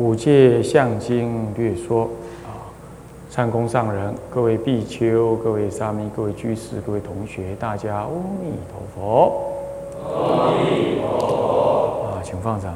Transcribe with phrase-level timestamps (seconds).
[0.00, 2.04] 五戒相经略说
[2.46, 2.72] 啊，
[3.28, 8.06] 善公上人、各位比丘、各位沙弥、各位居士、各位同学，大家阿
[8.40, 9.52] 弥陀佛。
[10.02, 12.06] 阿弥陀佛。
[12.06, 12.74] 啊，请放上。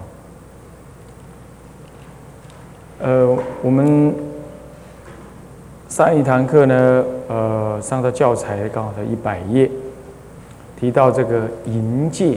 [3.01, 4.15] 呃，我们
[5.89, 9.71] 上一堂课呢，呃，上到教材刚好在一百页，
[10.79, 12.37] 提到这个淫戒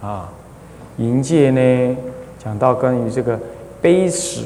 [0.00, 0.32] 啊，
[0.96, 1.96] 淫戒呢，
[2.38, 3.38] 讲到关于这个
[3.80, 4.42] 悲史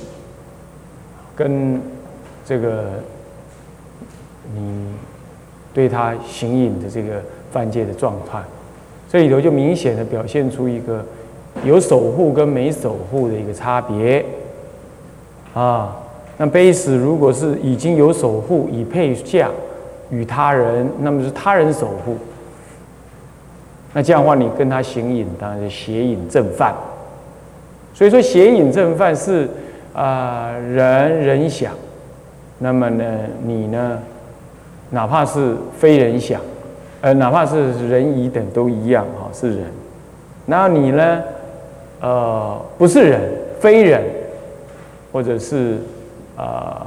[1.35, 1.81] 跟
[2.45, 2.85] 这个
[4.55, 4.87] 你
[5.73, 8.39] 对他行淫的这个犯戒的状态，
[9.09, 11.05] 这里头就明显的表现出一个
[11.65, 14.25] 有守护跟没守护的一个差别
[15.55, 15.97] 啊。
[16.37, 19.51] 那卑史如果是已经有守护，以配下
[20.11, 22.17] 与他人，那么是他人守护。
[23.95, 26.75] 那这样的话，你跟他行淫，当然是邪淫正犯。
[27.95, 29.49] 所以说，邪淫正犯是
[29.95, 31.73] 啊、人人想，
[32.59, 33.05] 那么呢，
[33.45, 33.99] 你呢，
[34.91, 36.41] 哪怕是非人想，
[37.03, 39.67] 呃，哪怕是人乙等都一样哈、是人。
[40.47, 41.23] 那你呢，
[42.01, 43.21] 呃，不是人，
[43.61, 44.03] 非人，
[45.13, 45.79] 或者是
[46.37, 46.87] 呃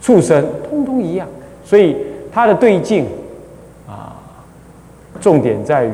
[0.00, 1.28] 畜生，通通一样。
[1.64, 1.96] 所以
[2.32, 3.06] 它的对境
[3.88, 4.16] 啊，
[5.20, 5.92] 重点在于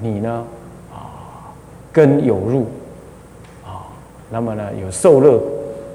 [0.00, 0.44] 你呢，
[1.92, 2.66] 跟有入
[3.64, 3.86] 啊，
[4.30, 5.40] 那么呢有受热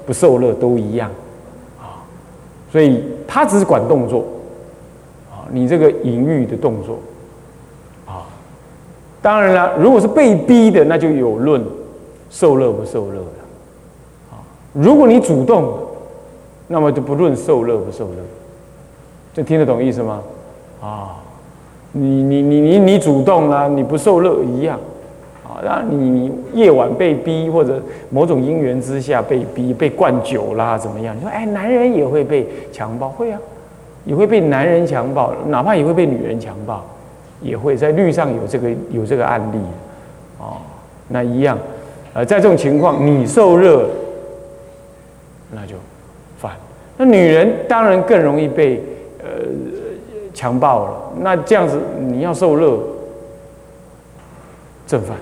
[0.04, 1.10] 不受热都一样。
[1.80, 2.04] 啊，
[2.70, 4.24] 所以他只是管动作。
[5.30, 6.98] 啊，你这个隐喻的动作。
[8.06, 8.26] 啊，
[9.22, 11.64] 当然了，如果是被逼的，那就有论
[12.30, 13.26] 受热不受热了。
[14.30, 14.42] 啊。
[14.72, 15.72] 如果你主动，
[16.68, 18.16] 那么就不论受热不受热，
[19.32, 20.22] 这听得懂意思吗？
[20.82, 21.16] 啊，
[21.92, 24.78] 你你你你你主动啦、你不受热一样。
[25.56, 25.62] 啊。
[25.64, 31.16] 然后你夜晚被逼，或者某种因缘之下被逼，被灌酒啦，怎么样？
[31.16, 33.40] 你说，哎，男人也会被强暴，会啊，
[34.04, 36.84] 也会被男人强暴，哪怕也会被女人强暴，
[37.40, 39.58] 也会在律上有这个有这个案例，
[40.38, 40.58] 哦，
[41.08, 41.58] 那一样，
[42.12, 43.88] 呃，在这种情况，你受热，
[45.52, 45.74] 那就
[46.38, 46.52] 犯。
[46.98, 48.82] 那女人当然更容易被
[49.18, 49.26] 呃
[50.32, 51.12] 强暴了。
[51.20, 52.78] 那这样子你要受热，
[54.86, 55.16] 正犯，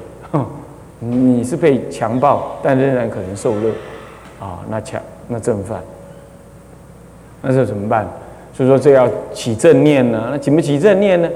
[1.01, 3.69] 你是被强暴，但仍然可能受热，
[4.41, 5.81] 啊，那强那正犯，
[7.43, 8.07] 那这怎么办？
[8.55, 10.29] 所以说这要起正念呢。
[10.31, 11.29] 那起不起正念呢？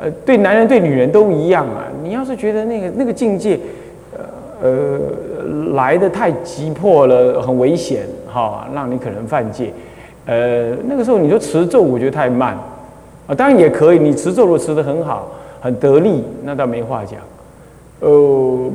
[0.00, 1.84] 呃，对男人对女人都一样啊。
[2.02, 3.58] 你要是觉得那个那个境界，
[4.62, 9.72] 呃呃来的太急迫了，很危险，哈、让你可能犯戒。
[10.24, 12.56] 呃，那个时候你说持咒，我觉得太慢
[13.26, 13.34] 啊。
[13.34, 15.28] 当然也可以，你持咒如果持得很好，
[15.60, 17.18] 很得力，那倒没话讲。
[18.02, 18.08] 呃，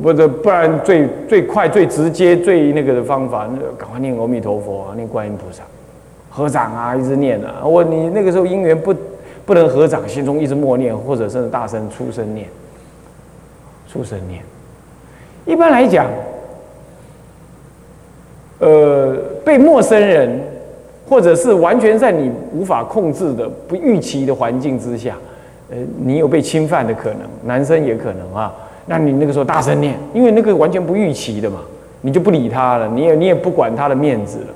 [0.02, 5.62] 不是，不然最最快、最直接、最那个的方法，那赶快念阿弥陀佛，念观音菩萨，
[6.30, 7.62] 合掌啊，一直念啊。
[7.62, 8.94] 我你那个时候因缘不
[9.44, 12.48] 不能合掌，心中一直默念，或者甚至大声出声念，
[13.86, 14.40] 出声念。
[15.44, 16.06] 一般来讲，
[18.60, 19.14] 呃，
[19.44, 20.40] 被陌生人
[21.06, 25.14] 或者是完全在你无法控制的不预期的环境之下，
[25.68, 28.54] 呃，你有被侵犯的可能，男生也可能啊。
[28.88, 31.60] 那你那个时候大声念，因为那个完全不预期的嘛，
[32.00, 34.46] 你就不理他了，你也你也不管他的面子了，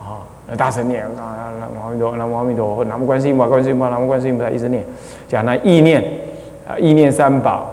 [0.00, 4.84] 啊，那大声念啊，南无阿弥陀佛，南无阿弥陀佛，南无观世音菩萨，观世音菩萨，南无观世音菩萨，一直念，
[5.26, 6.04] 讲那意念
[6.68, 7.70] 啊，意念三宝，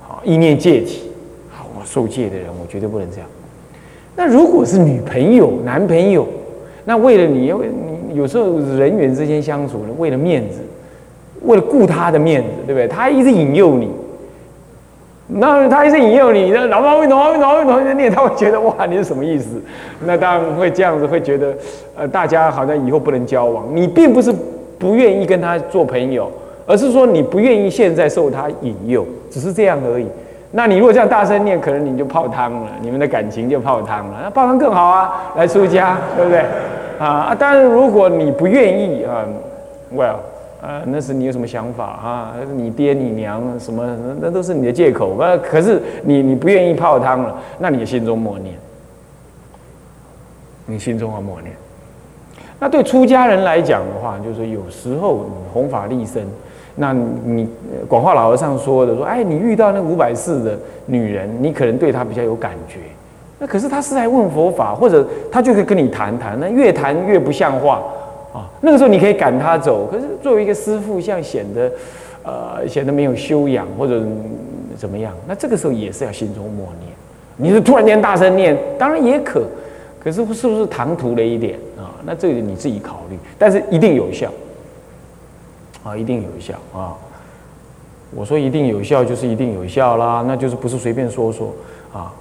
[0.00, 1.10] 好，意念戒体，
[1.50, 3.26] 好，我受戒的人，我绝对不能这样。
[4.16, 6.26] 那如果是女朋友、男朋友，
[6.84, 7.52] 那为了你，
[8.08, 10.60] 你有时候人与人之间相处呢，为了面子，
[11.42, 12.88] 为了顾他的面子，对不对？
[12.88, 13.88] 他一直引诱你，
[15.34, 19.62] 那他一直引诱你，那老阿弥陀佛，阿弥陀佛，阿弥陀佛，念，他会觉得哇，你是什么意思？
[20.04, 21.54] 那当然会这样子，会觉得
[21.96, 23.64] 呃，大家好像以后不能交往。
[23.72, 24.32] 你并不是
[24.78, 26.30] 不愿意跟他做朋友，
[26.66, 30.06] 而是说你不愿意现在受他引诱，只是这样而已。
[30.50, 34.18] 那你如果这样大声念，可能你就泡汤了，你们的感情就泡汤了。
[34.24, 36.40] 那泡汤更好啊，来出家，对不对？
[36.98, 37.34] 啊啊！
[37.34, 39.24] 当然，如果你不愿意啊
[39.92, 40.16] ，well，
[40.62, 42.34] 呃，那是你有什么想法啊？
[42.54, 43.84] 你爹你娘什么，
[44.20, 45.18] 那都是你的借口。
[45.18, 48.54] 呃，可是你你不愿意泡汤了，那你心中默念，
[50.66, 51.52] 你心中要默念。
[52.60, 56.22] 那对出家人来讲的话，就是有时候你弘法利生，
[56.76, 57.48] 那你
[57.88, 60.56] 广化老和尚说的说，哎，你遇到那五百世的
[60.86, 62.78] 女人，你可能对她比较有感觉。
[63.40, 67.82] 那可是他是来问佛法，或者他就可以跟你谈谈，那越谈越不像话
[68.32, 68.48] 啊。
[68.60, 71.70] 那个时候你可以赶他走，可是作为一个师父，像显得，
[72.22, 74.02] 呃，显得没有修养或者
[74.76, 76.92] 怎么样，那这个时候也是要心中默念。
[77.36, 79.46] 你是突然间大声念，当然也可，
[79.98, 81.96] 可是是不是唐突了一点啊？
[82.04, 84.30] 那这个你自己考虑，但是一定有效
[85.82, 86.94] 啊，一定有效啊。
[88.14, 91.50] 我说一定有效，就是一定有效啦，那就是不是随便说说
[91.92, 92.12] 啊。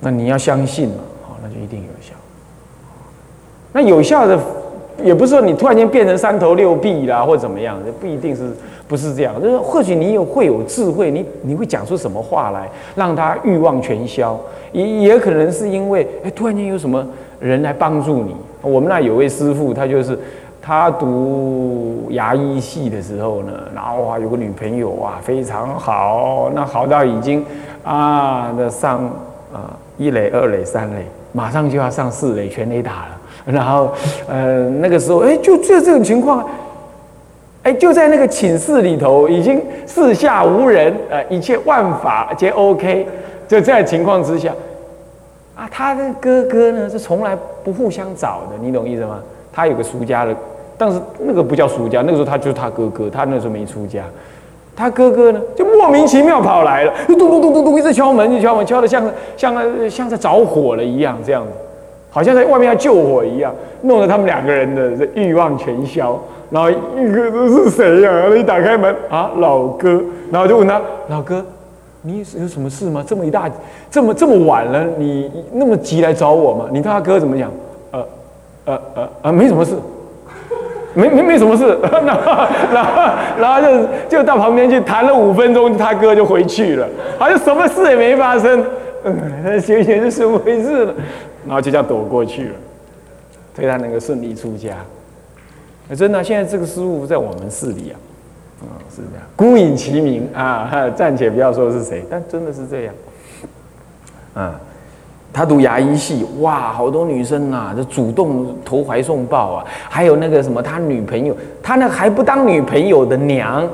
[0.00, 2.14] 那你要相信嘛，好，那就一定有效。
[3.72, 4.38] 那有效的，
[5.02, 8.50] 也不是说你突然间变成三头六臂啦，或怎么样，不一定是，
[8.88, 9.34] 不是这样。
[9.42, 14.38] 就是或许你有会有智慧，你你会讲出什么话来，让他欲望全消。
[14.72, 17.06] 也也可能是因为，哎，突然间有什么
[17.40, 18.34] 人来帮助你。
[18.60, 20.18] 我们那有位师傅，他就是
[20.60, 27.44] 他读牙医系的时候呢，然后哇，有个女朋友啊，非常好，那好到已经
[27.84, 29.04] 啊，那上
[29.52, 29.76] 啊。
[29.98, 33.20] 一垒、二垒、三垒，马上就要上四垒，全垒打了。
[33.44, 33.90] 然后，
[34.28, 36.48] 呃，那个时候，哎，就就这种情况，
[37.62, 43.06] 哎，就在那个寝室里头，已经四下无人，呃，一切万法皆 OK。
[43.48, 44.50] 就在情况之下，
[45.54, 49.18] 啊，他的哥哥呢是从来不互相找的，你懂意思吗？
[49.52, 50.34] 他有个俗家的，
[50.78, 54.02] 但是那个不叫俗家，那个时候他就是他哥哥，他那时候没出家。
[54.74, 59.04] 他哥哥呢，就莫名其妙跑来了，咚咚咚咚咚，一直敲门，一直敲门，敲的像
[59.36, 61.50] 像像在着火了一样，这样子，
[62.12, 66.20] 好像在外面要救火一样，弄得他们两个人的欲望全消。
[66.50, 68.28] 然后一个是谁呀？
[68.36, 69.98] 一打开门啊，老哥，
[70.30, 70.78] 然后就问他，
[71.08, 71.42] 老哥，
[72.02, 73.02] 你有什么事吗？
[73.06, 73.50] 这么一大，
[73.90, 76.66] 这么这么晚了，你那么急来找我吗？
[76.70, 77.50] 你他哥怎么讲？
[77.92, 78.04] 呃
[78.66, 79.74] 呃呃呃，没什么事。
[80.94, 83.02] 没没没什么事， 然后然后
[83.38, 86.86] 然后就就到旁边去谈了五分钟，他哥就回去了，
[87.18, 88.62] 好像什么事也没发生，
[89.04, 90.94] 嗯，学学是怎么回事了，
[91.46, 92.54] 然后就这样躲过去了，
[93.54, 94.76] 所以他能够顺利出家。
[95.96, 97.96] 真的，现在这个师傅在我们市里啊，
[98.62, 102.94] 啊是这样，孤影其名啊， 暂且不要说是谁，但真的是这样，
[104.34, 104.60] 啊。
[105.34, 109.64] 他读牙医系，哇，好多女生啊，就主动投怀送抱啊。
[109.88, 113.66] 还有那个什么，他女朋友，他那还不当女朋友的娘，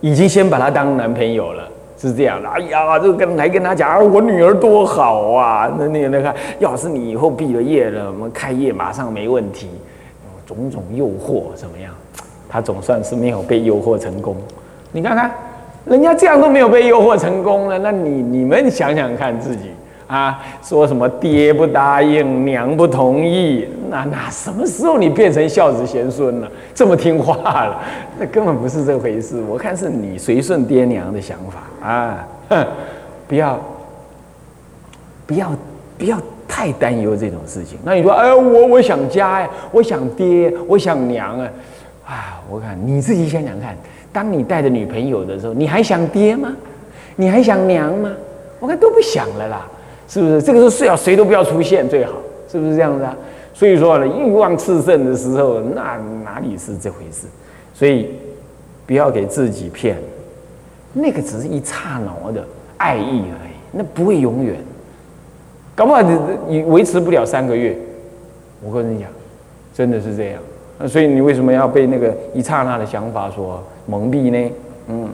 [0.00, 1.68] 已经先把他当男朋友了，
[2.08, 2.48] 是这样的。
[2.48, 9.68] 哎呀，这个跟来跟他讲，我女儿多好啊，那那那个，要是你以后毕了业了，我们开业马上没问题。
[10.46, 11.92] 种种诱惑怎么样？
[12.48, 14.36] 他总算是没有被诱惑成功。
[14.92, 15.32] 你看看，
[15.86, 19.70] 人家这样都没有被诱惑成功了，那你你们想想看自己。
[20.06, 26.50] 啊，说什么爹不答应，娘不同意，那那什么时候你变成孝子贤孙了？
[26.74, 27.34] 这么听话
[27.64, 27.82] 了？
[28.20, 29.42] 那根本不是这回事。
[29.48, 32.66] 我看是你随顺爹娘的想法啊，哼，
[33.26, 33.58] 不要，
[35.26, 35.50] 不要，
[35.96, 37.78] 不要太担忧这种事情。
[37.82, 41.48] 那你说，哎，我我想家呀，我想爹，我想娘啊，
[42.06, 42.14] 啊，
[42.50, 43.74] 我看你自己想想看，
[44.12, 46.54] 当你带着女朋友的时候，你还想爹吗？
[47.16, 48.12] 你还想娘吗？
[48.60, 49.66] 我看都不想了啦。
[50.08, 52.12] 是不是这个是最好谁都不要出现最好？
[52.50, 53.16] 是不是这样子啊？
[53.52, 57.26] 所以说呢，欲望炽盛的时候，那哪里是这回事？
[57.72, 58.10] 所以
[58.86, 59.96] 不要给自己骗，
[60.92, 62.44] 那个只是一刹那的
[62.76, 64.56] 爱意而已，那不会永远，
[65.74, 66.18] 搞不好你
[66.48, 67.76] 你维持不了三个月。
[68.62, 69.08] 我跟你讲，
[69.74, 70.40] 真的是这样。
[70.78, 74.52] 那所以你为什么要被那个一刹那的想法所蒙蔽呢？
[74.88, 75.08] 嗯。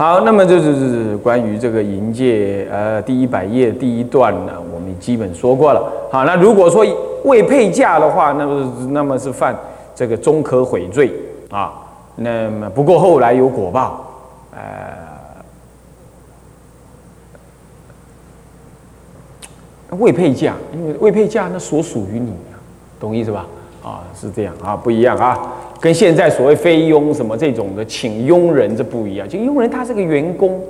[0.00, 5.92] 好，那么就是关于这个银戒，呃，第一百页第一段呢，我们基本说过了。
[6.10, 6.82] 好，那如果说
[7.24, 9.54] 未配嫁的话，那么那么是犯
[9.94, 11.12] 这个中可悔罪
[11.50, 11.82] 啊。
[12.16, 14.06] 那么不过后来有果报，
[14.52, 14.62] 呃，
[19.98, 22.32] 未配嫁，因为未配嫁那所属于你，
[22.98, 23.44] 懂意思吧？
[23.84, 25.38] 啊，是这样啊，不一样啊。
[25.80, 30.60] 跟现在所谓菲佣什么这种的请佣人这不一样，就佣人他是个员工，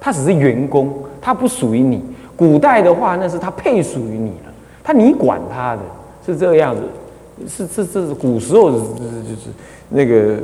[0.00, 2.02] 他只是员工，他不属于你。
[2.34, 4.52] 古代的话，那是他配属于你了，
[4.82, 5.82] 他你管他的，
[6.24, 6.82] 是这样子，
[7.46, 8.84] 是是是古时候就是
[9.88, 10.36] 那个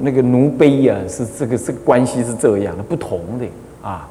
[0.00, 3.46] 那个奴婢呀，是这个这个关系是这样的，不同的
[3.82, 4.08] 啊。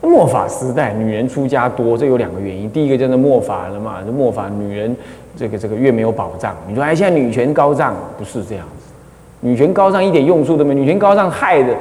[0.00, 2.70] 末法时代，女人出家多，这有两个原因。
[2.70, 4.94] 第一个就是末法了嘛，就末法女人
[5.36, 6.54] 这个这个越没有保障。
[6.68, 8.92] 你说哎，现在女权高涨，不是这样子，
[9.40, 10.80] 女权高涨一点用处都没有。
[10.80, 11.74] 女权高涨害的，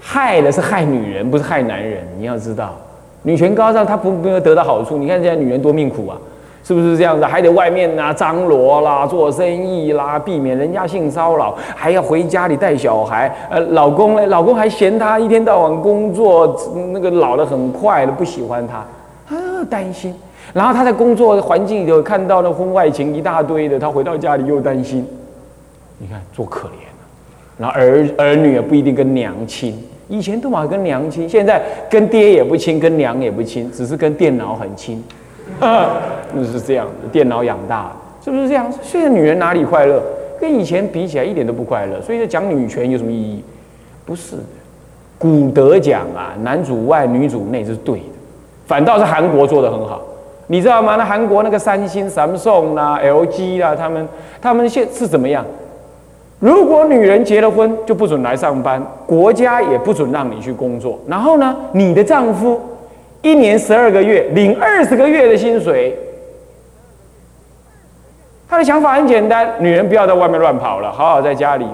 [0.00, 2.06] 害的是害女人，不是害男人。
[2.18, 2.74] 你要知道，
[3.22, 4.98] 女权高涨，她不没有得到好处。
[4.98, 6.16] 你看现在女人多命苦啊，
[6.64, 7.24] 是不是这样子？
[7.24, 13.32] 还得外面啊张罗啦，做生意啦，避免人家性骚扰，还要回家里带小孩。
[13.48, 14.26] 呃，老公呢？
[14.26, 16.56] 老公还嫌她一天到晚工作，
[16.92, 18.84] 那个老得很快的，不喜欢她，
[19.56, 20.14] 啊，担心。
[20.52, 25.06] 然后他在工作环境里头看到了婚外情一大堆的，他回到家里又担心，
[25.98, 26.94] 你看多可怜啊！
[27.58, 29.76] 然后儿儿女也不一定跟娘亲，
[30.08, 31.60] 以前都嘛跟娘亲，现在
[31.90, 35.02] 跟爹也不亲，跟娘也不亲，只是跟电脑很亲，
[35.58, 37.90] 那是这样的，电脑养大，
[38.24, 38.72] 是不是这样？
[38.82, 40.02] 现在女人哪里快乐？
[40.38, 42.00] 跟以前比起来一点都不快乐。
[42.02, 43.42] 所以讲女权有什么意义？
[44.04, 44.42] 不是的。
[45.18, 48.04] 古德讲啊，男主外女主内是对的，
[48.66, 50.00] 反倒是韩国做的很好。
[50.48, 50.94] 你知道吗？
[50.96, 54.08] 那韩国那个三星、Samsung 啦、LG 啦，他们
[54.40, 55.44] 他们现是怎么样？
[56.38, 60.98] 如果女人结了婚，就不准来上班，国家也不准让你去工作。
[61.08, 62.60] 然后呢，你的丈夫
[63.22, 65.98] 一年十二个月领二十个月的薪水。
[68.48, 71.66] 他的想法很简单：女人不要在外面乱跑了，好好在家里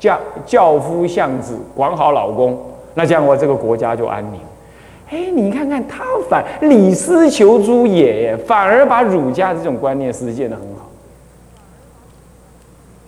[0.00, 2.58] 教教夫相子，管好老公。
[2.94, 4.40] 那这样，的话这个国家就安宁。
[5.08, 10.90] 哎，你看看他反李斯求诸也，反而把儒家这种观念实践的很好。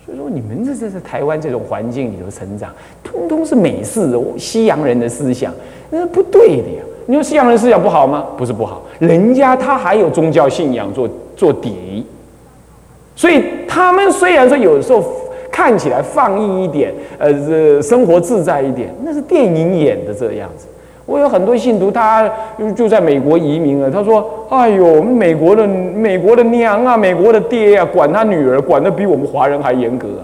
[0.07, 2.71] 所以说，你们这这在台湾这种环境里头成长，
[3.03, 5.53] 通通是美式西洋人的思想，
[5.91, 6.83] 那不对的呀。
[7.07, 8.27] 你说西洋人思想不好吗？
[8.37, 12.07] 不是不好，人家他还有宗教信仰做做底，
[13.17, 15.05] 所以他们虽然说有时候
[15.51, 20.67] 看起来放逸一点，呃，这生活自在一点，那是电影演的这样子。
[21.09, 22.31] 我有很多信徒，他
[22.77, 23.91] 就在美国移民了。
[23.91, 30.23] 他说：“哎呦，我们美国的美国的娘啊，美国的爹啊，管他女儿管得比我们华人还严格啊！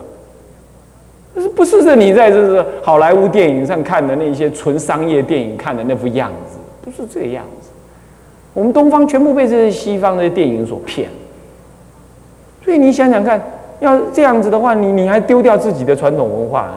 [1.33, 7.71] 不是不是你在这是好莱坞电影上看的那些纯商业电影看的那副样子，不是这样子。
[8.53, 11.09] 我们东方全部被这些西方的电影所骗。
[12.63, 13.43] 所以你想想看，
[13.81, 16.75] 要这样子的话，你你还丢掉自己的传统文化？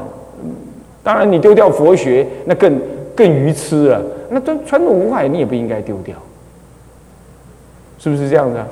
[1.04, 2.74] 当然，你丢掉佛学，那更。”
[3.18, 6.16] 更愚痴了，那传传统文化你也不应该丢掉，
[7.98, 8.58] 是不是这样子？
[8.58, 8.68] 啊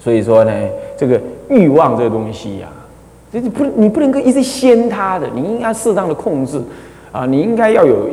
[0.00, 0.52] 所以说呢，
[0.96, 1.20] 这个
[1.50, 2.68] 欲望这个东西呀，
[3.32, 6.62] 这不你不能够一直掀它的，你应该适当的控制
[7.10, 8.08] 啊，你应该要有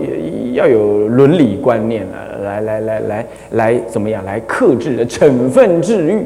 [0.54, 6.26] 要有伦理观念啊，来来来来来怎么样来克制的惩分治愈，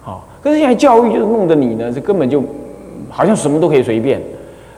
[0.00, 2.42] 好，可是现在教育就是弄得你呢，这根本就
[3.10, 4.20] 好像什么都可以随便，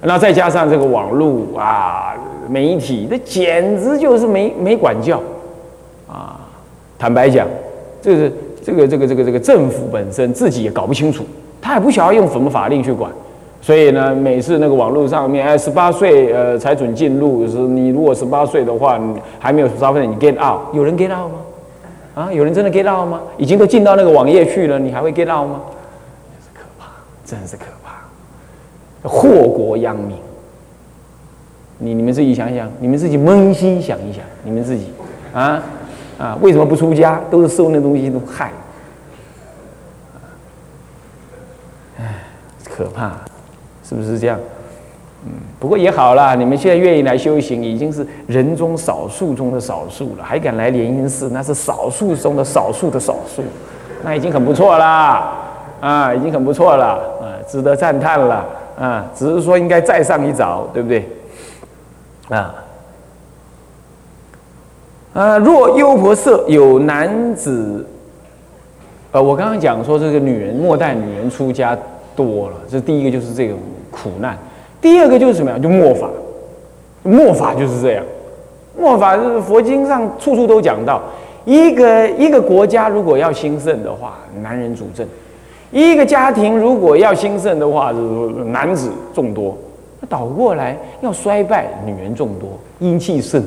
[0.03, 2.15] 那再加上这个网络啊。
[2.49, 5.21] 媒体，这简直就是没没管教，
[6.09, 6.41] 啊！
[6.99, 7.47] 坦白讲，
[8.03, 11.25] 这个这个这个这个这个政府本身自己也搞不清楚，
[11.61, 13.13] 他也不晓得用什么法令去管，
[13.61, 21.39] 所以呢，每次那个网络上面，哎，十八岁呃才准进入，是你如果十八岁的话，你还没有十八岁，你 get out，有人 get out 吗？
[22.15, 23.21] 啊，有人真的 get out 吗？
[23.37, 25.61] 已经都进到那个网页去了，你还会 get out 吗？
[26.35, 26.87] 真是可怕，
[27.25, 30.17] 真是可怕，祸国殃民。
[31.79, 34.93] 你你们自己想想，你们自己扪心想一想，你们自己，
[35.33, 35.63] 啊
[36.19, 37.21] 啊，为什么不出家？
[37.31, 38.51] 都是受那东西都害，
[41.99, 42.25] 唉，
[42.69, 43.13] 可怕，
[43.85, 44.39] 是不是这样？
[45.25, 45.31] 嗯，
[45.61, 53.43] 不过也好啦，你们现在愿意来修行，已经是人中少数中的少数了，还敢来莲因寺，那是少数中的少数的少数，
[54.03, 55.33] 那已经很不错啦，
[55.81, 58.45] 啊，已经很不错了，啊，值得赞叹了，
[58.79, 61.09] 啊，只是说应该再上一早，对不对？
[62.29, 62.55] 啊
[65.15, 65.39] 啊！
[65.39, 67.87] 若优婆塞有男子，
[69.11, 71.77] 呃，我刚刚讲说这个女人末代女人出家
[72.15, 73.59] 多了，这第一个就是这种
[73.91, 74.37] 苦难，
[74.81, 75.59] 第二个就是什么呀？
[75.59, 76.09] 就末法，
[77.03, 78.05] 末法就是这样。
[78.79, 81.03] 末法是佛经上处处都讲到，
[81.45, 85.05] 一个一个国家如果要兴盛的话，男人主政；
[85.73, 89.57] 一个家庭如果要兴盛的话，是男子众多。
[90.01, 93.43] 那倒过来要衰败，女人众多，阴气盛，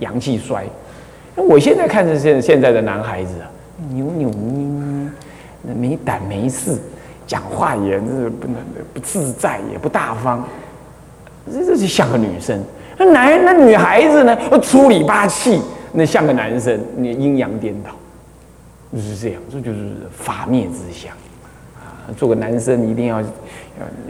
[0.00, 0.64] 阳气衰。
[1.34, 3.50] 那我现在看着现现在的男孩子啊，
[3.90, 5.10] 扭扭捏捏，
[5.62, 6.78] 那没胆没事，
[7.26, 8.56] 讲话也是不能
[8.92, 10.44] 不自在，也不大方，
[11.50, 12.62] 这这就像个女生。
[12.96, 15.60] 那男那女孩子呢，粗里八气，
[15.92, 17.90] 那像个男生，你阴阳颠倒，
[18.92, 21.10] 就是这样，这就是法灭之相
[21.74, 22.12] 啊。
[22.16, 23.26] 做个男生一定要要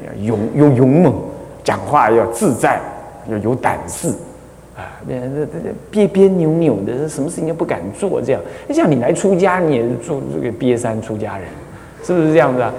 [0.06, 1.14] 要勇有勇猛。
[1.64, 2.78] 讲话要自在，
[3.28, 4.08] 要有胆识，
[4.76, 8.40] 啊，那那那憋憋扭扭的，什么事情都不敢做，这样。
[8.68, 11.46] 像你来出家，你也是做这个瘪三出家人，
[12.04, 12.72] 是不是这样子啊？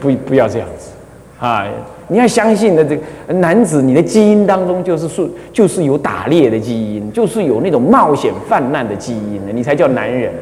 [0.00, 0.90] 不不要这样子
[1.38, 1.66] 啊！
[2.08, 10.32] 你要相信的，这个男子，你的基因当中就是是就是有打猎的基因，就是有那种冒险泛滥的基因的，你才叫男人，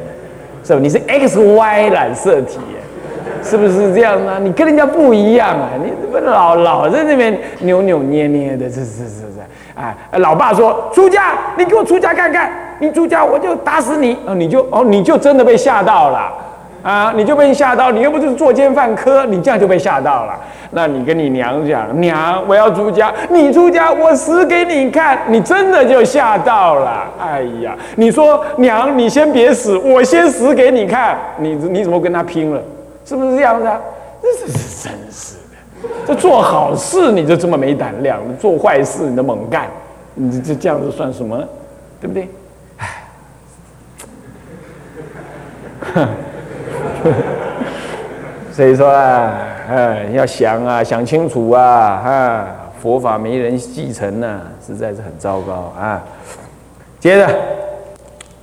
[0.63, 0.79] 是吧？
[0.81, 2.57] 你是 X Y 染色体，
[3.43, 4.39] 是不是这样呢？
[4.41, 5.69] 你跟人家不一样啊！
[5.83, 8.69] 你怎么老老在那边扭扭捏捏的？
[8.69, 14.33] 这这这这，哎，老爸说出家，你给我出家看看，你出家我就打死你哦！
[14.33, 16.31] 你就哦，你就真的被吓到了
[16.81, 17.13] 啊！
[17.15, 20.33] 你就被吓到，你又不是作奸犯科，你这样就被吓到了。
[20.71, 27.03] 那你跟你娘讲，娘，我要出家，你出家，我死给你看，你真的就吓到了。
[27.21, 32.59] 哎呀，你说娘，你先别死，我先死给你看，你你怎么跟他拼了？
[33.05, 33.69] 是不是这样子？
[34.21, 39.67] 这是真是的，这做好事你就这么没胆量，做坏事你都猛干，
[40.13, 41.37] 你这这样子算什么？
[41.99, 42.29] 对不对？
[42.77, 43.03] 哎，
[48.53, 49.33] 所以说啊，
[49.69, 52.47] 哎，要想啊，想清楚啊，啊，
[52.81, 56.01] 佛法没人继承呢，实在是很糟糕啊。
[56.99, 57.29] 接着，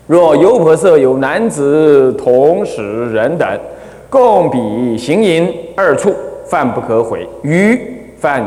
[0.07, 3.49] 若优婆塞有男子同时人等，
[4.11, 6.13] 共比行淫二处，
[6.45, 7.81] 犯不可毁，于
[8.19, 8.45] 犯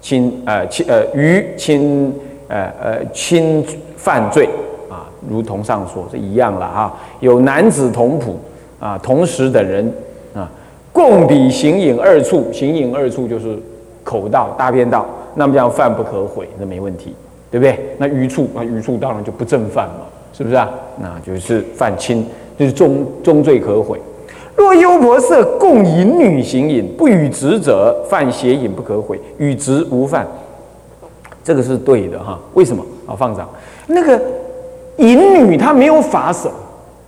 [0.00, 2.12] 侵呃侵呃于侵
[2.48, 3.64] 呃呃侵
[3.96, 4.48] 犯罪
[4.88, 6.98] 啊，如同上说是一样了哈。
[7.20, 8.32] 有男子同仆
[8.80, 9.92] 啊，同时的人
[10.34, 10.50] 啊。
[10.92, 13.54] 共比行影二处，行影二处就是
[14.02, 17.14] 口道、大便道，那么叫犯不可毁，那没问题，
[17.50, 17.78] 对不对？
[17.98, 20.70] 那余处啊，余处当然就不正犯嘛，是不是啊？
[20.98, 22.26] 那就是犯轻，
[22.58, 24.00] 就是重重罪可毁。
[24.56, 30.26] 若优婆塞共淫女行淫，不与直者，犯邪淫不可毁，与直无犯，
[31.44, 32.38] 这个是对的哈。
[32.54, 33.14] 为什么啊？
[33.14, 33.48] 放长
[33.86, 34.20] 那个
[34.96, 36.50] 淫女她没有法守。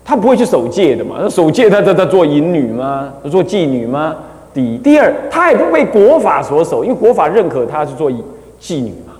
[0.05, 1.17] 她不会去守戒的嘛？
[1.21, 3.13] 那守戒，他他他做淫女吗？
[3.31, 4.17] 做妓女吗？
[4.55, 8.11] 第一，第二，她也不被国法所守，因为国法认可她是做
[8.59, 9.13] 妓女嘛，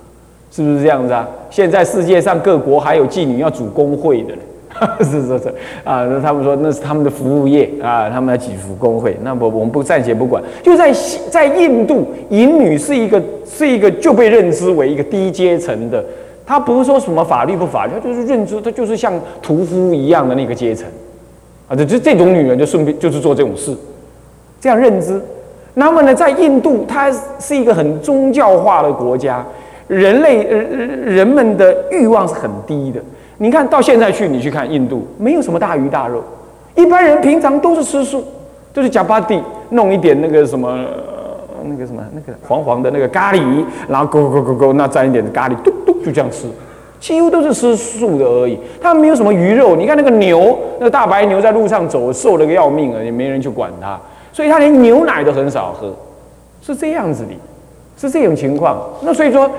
[0.51, 1.27] 是不是这样子啊？
[1.51, 4.33] 现在世界上各国还有妓女要组工会的，
[5.01, 5.53] 是是是
[5.83, 10.41] 啊，那他们说那是他们的服务业啊，他们来举服工会，那我我们不暂且不管。
[10.61, 10.93] 就在
[11.29, 16.03] 在印度，淫女是一个是一个就被认知为一个低阶层的。
[16.45, 20.87] 他不是说什么法律不法律，他就是认知，他就是像屠夫一样的那个阶层，
[21.67, 23.75] 啊，这这这种女人就顺便就是做这种事，
[24.59, 25.21] 这样认知。
[25.73, 29.45] 那么呢，在印度，它是一个很宗教化的国家，
[29.87, 32.99] 人类呃人们的欲望是很低的。
[33.39, 36.23] 你看到现在去，你去看印度，没有什么大鱼大肉，
[36.75, 38.23] 一般人平常都是吃素，
[38.71, 40.77] 都是假巴蒂，弄一点那个什么。
[41.65, 46.47] 那个什么，那个黄黄的那个咖喱，然后勾勾勾勾，那蘸一点咖喱，嘟嘟就这样吃，
[47.01, 48.57] 几乎都是吃素的而已。
[48.81, 49.75] 他们没有什么鱼肉。
[49.75, 53.99] 你看那个牛，那个大白牛在路上走，瘦了个要命啊，也没人去管它，
[54.31, 55.93] 所以他连牛奶都很少喝，
[56.61, 57.31] 是这样子的，
[57.97, 58.79] 是这种情况。
[59.01, 59.51] 那所以说，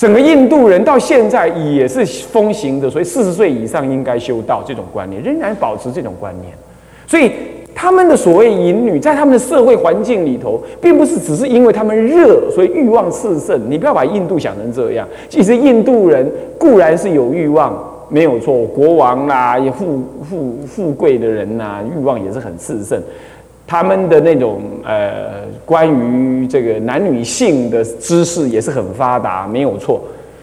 [0.00, 6.54] 整个印度人到现在也是风行的，所以四十岁以上应该修道这种观念，仍然保持这种观念，
[7.06, 7.30] 所以。
[7.72, 13.58] 他们的所谓淫女，在他们的社会环境里头，并不是只是因为他们热，所以欲望炽盛。
[13.70, 15.08] 你不要把印度想成这样。
[15.30, 17.72] 其实印度人固然是有欲望，
[18.10, 23.00] 没有错，国王啦，也富富富贵的人呐，欲望也是很炽盛。
[23.70, 30.02] 他们的那种呃，关于这个男女性的知识也是很发达，没有错。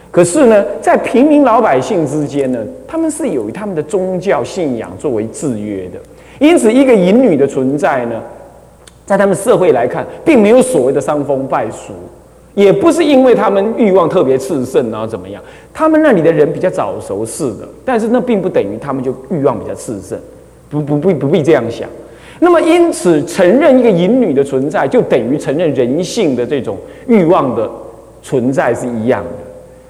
[0.10, 6.00] 可是呢，在平民老百姓之间呢，他们是有他们的宗教信仰作为制约的。
[6.40, 8.24] 因此，一个淫女的存在呢，
[9.06, 11.92] 在他们社会来看，并没有所谓的伤风败俗，
[12.56, 15.44] 也不是因为他们欲望特别炽盛，然后怎么样？
[15.74, 20.18] 他们那里的人比较早熟，是的，但是那并不等于他们就欲望比较炽盛，
[20.70, 21.90] 不不必不必这样想。
[22.40, 27.70] 那么，因此承认一个淫女的存在，就等于承认人性的这种欲望的
[28.22, 29.30] 存在是一样的。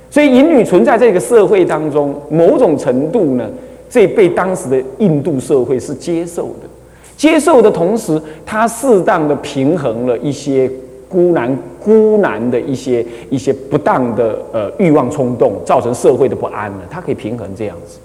[0.10, 3.50] 所以，淫女存在这个社会当中，某种程度呢。
[3.90, 6.68] 这被当时的印度社会是接受的，
[7.16, 10.70] 接受的同时，它适当的平衡了一些
[11.08, 16.80] 孤男孤男的一些一些不当的呃欲望冲动，造成社会的不安了。
[16.90, 17.98] 它可以平衡这样子。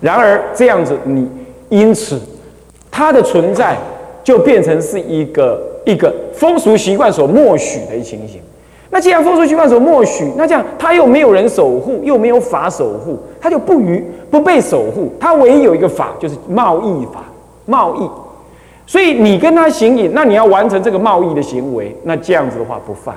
[0.00, 1.28] 然而这样子，你
[1.68, 2.18] 因此
[2.98, 3.78] 它的存在
[4.24, 8.40] 就变成是一个一个风俗习惯所默许的一情形。
[8.90, 15.12] 那既然风俗习惯所默许，那这样他又没有人守护，又没有法守护，他就不于不被守护。
[15.20, 17.22] 他唯一有一个法，就是贸易法，
[17.66, 18.10] 贸易。
[18.84, 23.14] 所以你跟他行淫，那你要完成这个贸易的行为，那这样子的话不犯，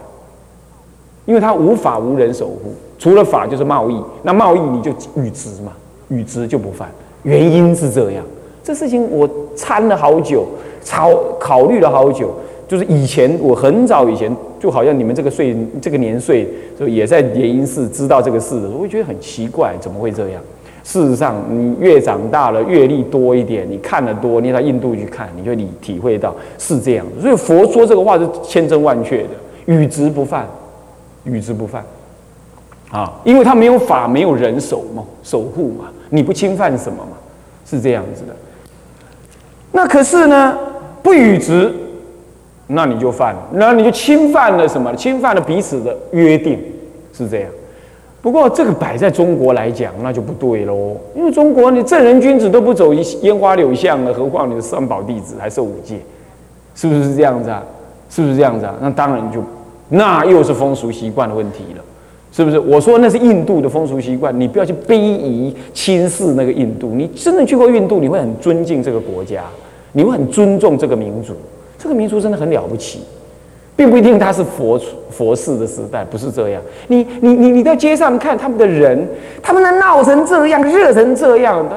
[1.25, 3.99] 因为他无法无人守护，除了法就是贸易。
[4.21, 5.71] 那贸易你就与之嘛，
[6.09, 6.87] 与之就不犯。
[7.23, 8.23] 原因是这样，
[8.63, 10.45] 这事情我参了好久，
[10.85, 12.33] 考考虑了好久。
[12.67, 16.47] 就是以前我很早以前，就好像你们这个岁这个年岁，
[16.79, 20.41] 就也在联姻寺知道这个事的，我会觉得很奇怪，怎么会这样？
[20.81, 27.05] 事实上，你越长大了，阅历多一点，你看得多，你到印度去看，你就你体会到是这样。
[27.21, 29.29] 所以佛说这个话是千真万确的，
[29.65, 30.47] 与之不犯，
[31.25, 31.83] 与之不犯。
[32.89, 37.17] 啊，因为他没有法，没有人守嘛，守护嘛，你不侵犯什么嘛，
[37.65, 38.33] 是这样子的。
[39.71, 40.57] 那可是呢，
[41.01, 41.73] 不语直。
[42.73, 44.95] 那你就犯了，那你就侵犯了什么？
[44.95, 46.57] 侵犯了彼此的约定，
[47.11, 47.49] 是这样。
[48.21, 50.95] 不过这个摆在中国来讲，那就不对喽。
[51.13, 55.99] 因为中国你正人君子都不走烟花柳巷了，何况你的三宝弟子还受五戒，
[56.73, 57.61] 是不是这样子啊？
[58.09, 58.73] 是不是这样子啊？
[58.79, 59.43] 那当然就，
[59.89, 61.83] 那又是风俗习惯的问题了，
[62.31, 62.57] 是不是？
[62.57, 66.91] 我说那是印度的风俗习惯，你不要去卑夷轻视那个印度。
[66.95, 69.43] 你真的去过印度，你会很尊敬这个国家，
[69.91, 71.33] 你会很尊重这个民族。
[71.77, 73.01] 这个民族真的很了不起，
[73.75, 76.61] 并不一定他是佛佛寺的时代，不是这样。
[76.87, 79.07] 你你你你在街上看他们的人，
[79.41, 81.75] 他们能闹成这样，热成这样，他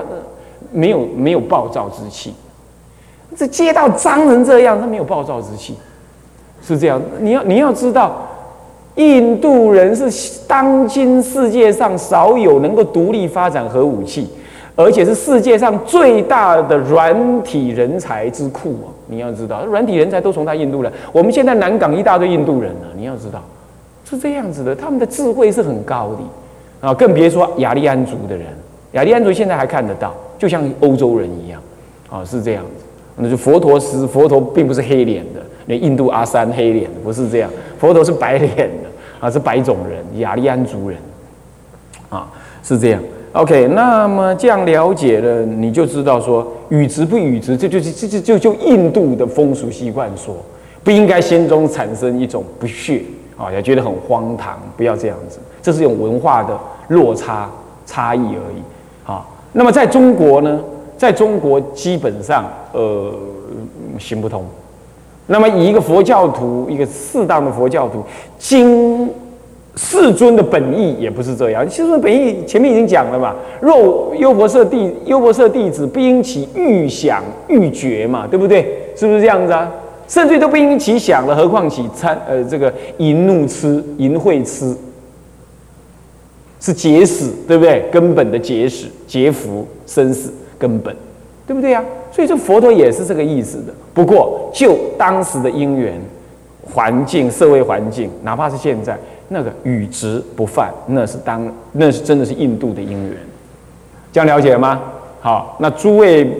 [0.71, 2.35] 没有没有暴躁之气。
[3.35, 5.75] 这街道脏成这样，他没有暴躁之气，
[6.63, 7.03] 是这样。
[7.19, 8.29] 你要你要知道，
[8.97, 14.29] 印度人是当今世界上少有能够独立发展核武器。
[14.77, 18.91] 而且是世界上最大的软体人才之库啊！
[19.07, 20.91] 你要知道，软体人才都从他印度来。
[21.13, 23.41] 我们现在南港一大堆印度人呢，你要知道，
[24.05, 24.75] 是这样子的。
[24.75, 28.49] 他们的智慧是很高的啊，更别说雅利安族的人。
[28.95, 31.63] 雅利安族现在还看得到，就像欧洲人一样
[32.11, 32.85] 啊，是这样子。
[33.15, 38.69] 那就佛陀是佛陀，并不是黑脸的，那印度阿三黑脸不是这样，佛陀是白脸
[39.25, 40.99] 啊，是白种人，雅利安族人
[42.11, 42.31] 啊，
[42.63, 43.03] 是这样。
[43.33, 50.37] OK，那么这样了解了，你就知道说与直不与直，这就是这就就就印度的风俗习惯说，
[50.83, 53.03] 不应该心中产生一种不屑
[53.39, 56.55] 啊，也觉得很荒唐，不要这样子，这是一种文化的
[56.89, 57.51] 落差
[57.87, 59.27] 差异而已啊。
[59.55, 60.61] 那么在中国呢，
[60.99, 63.11] 在中国基本上呃
[63.99, 64.45] 行不通。
[65.27, 68.03] 那么以一个佛教徒，一个适当的佛教徒，
[68.39, 69.09] 经。
[69.77, 71.69] 世尊的本意也不是这样。
[71.69, 78.63] 世尊本意前面已经讲了嘛，若优婆塞弟优婆塞弟子不应起欲想欲觉嘛，对不对？
[78.95, 79.69] 是不是这样子啊？
[80.07, 84.77] 甚至都不应起想了，何况起参呃这个淫怒痴淫秽痴，
[86.61, 87.85] 是结死，对不对？
[87.91, 90.95] 根本的结死结福生死根本，
[91.47, 91.85] 对不对呀？
[92.13, 93.73] 所以这佛陀也是这个意思的。
[93.93, 96.01] 不过就当时的因缘
[96.63, 98.99] 环境、社会环境，哪怕是现在。
[99.29, 103.17] 那个与直不犯，那是当那是真的是印度的因缘，
[104.13, 104.79] 这样了解吗？
[105.19, 106.31] 好，那诸位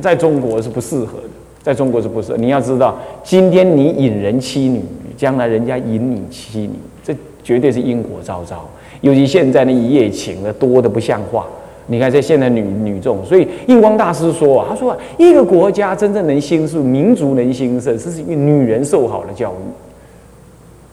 [0.00, 1.28] 在中国是不适合的，
[1.62, 2.38] 在中国是不适合。
[2.38, 4.82] 你要知道，今天你引人妻女，
[5.18, 6.70] 将来人家引你妻女，
[7.04, 8.66] 这绝对是因果昭昭。
[9.02, 11.46] 尤其现在那一夜情的多的不像话。
[11.90, 19.54] 你看这现在女女众，所以印光大师说啊，他说一个国家真正能兴盛，民族能兴盛，这是因为女人受好了教育。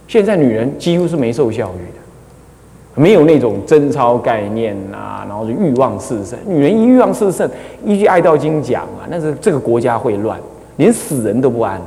[0.07, 6.35] 现在女人几乎是没受教育的，没有那种贞操概念啊，然后是欲望炽盛。
[6.47, 7.47] 女人一欲望炽盛，
[7.85, 10.39] 依据《爱道经》讲啊，那是这个国家会乱，
[10.77, 11.79] 连死人都不安，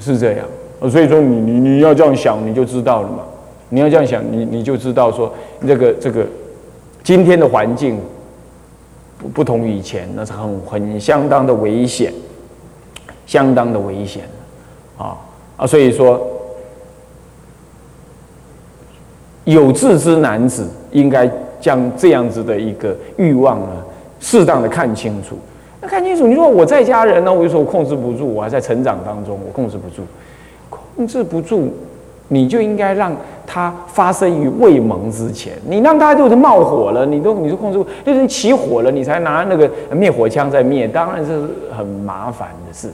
[0.00, 0.44] 是这样。
[0.90, 3.18] 所以说，你你你要这样想，你就知道了嘛。
[3.68, 5.32] 你要这样想，你你就知道说，
[5.66, 6.26] 这个这个
[7.04, 8.00] 今天的环境
[9.16, 12.12] 不不同于以前，那是很很相当的危险，
[13.26, 14.24] 相当的危险
[14.98, 15.16] 啊
[15.56, 15.64] 啊！
[15.64, 16.30] 所以说。
[19.44, 23.84] 有志之男子应该将这样子的一个欲望呢，
[24.18, 25.36] 适当的看清楚。
[25.82, 30.00] 那看清楚，你说我在家人呢，我就说我控制不住，我还在成长当中，我控制不住，
[30.70, 31.70] 控制不住，
[32.28, 33.14] 你就应该让
[33.46, 35.52] 它发生于未萌之前。
[35.68, 42.88] 你让它就是冒火了，你都你都控制不，就是起火了，你才拿那个灭火枪在灭，当然是很麻烦的事。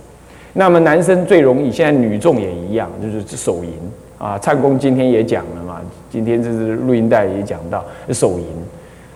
[0.53, 3.71] 那么男生最容易，现在女众也一样，就是手淫。
[4.19, 7.83] 啊，蔡公今天也讲了嘛，今天这是录音带也讲到
[8.13, 8.45] 手淫，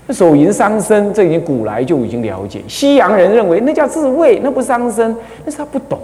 [0.07, 2.62] 那手淫伤身，这已经古来就已经了解。
[2.66, 5.99] 西洋人认为那叫自慰，那不伤身，那是他不懂，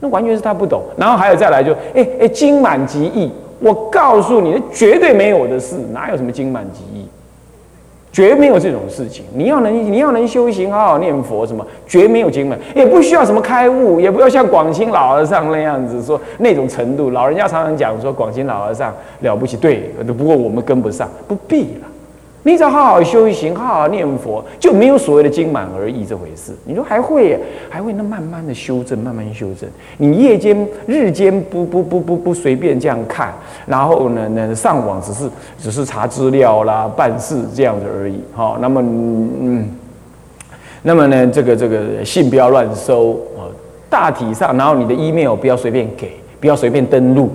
[0.00, 0.82] 那完全是他不懂。
[0.96, 7.08] 然后还有再来就，哎哎，精满极意，我告诉你，绝对没有的事，哪有什么精满极意？
[8.10, 9.24] 绝没有这种事情。
[9.34, 17.10] 你要能，你要能修行，好好念佛，什么绝没有经满，也不需要什么开悟，也不要像广清老和尚那样子说那种程度。
[17.10, 21.87] 老人家常常讲说广清老和尚了不起，对，不过我们跟不上，不必了。
[22.48, 26.50] 你只要好好修行，好好念佛，就没有所谓的经满而已这回事。
[26.64, 29.68] 你说还会，还会那慢慢的修正，慢慢修正。
[29.98, 33.34] 你夜间、日间不不不不不随便这样看，
[33.66, 38.18] 然后呢呢上网只是只是查资料啦、办事这样子而已。
[38.32, 39.68] 好，那么嗯，
[40.80, 43.44] 那么呢这个这个信不要乱收啊，
[43.90, 47.30] 大体上，然后你的 email 不要随便给，不要随便登录，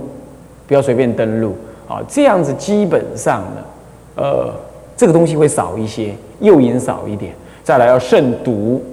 [0.65, 1.55] 不要随便登录
[1.87, 3.61] 啊，这样子基本上呢，
[4.15, 4.49] 呃。
[4.95, 8.83] 这个东西会少一些，诱因少一点，再来要慎独。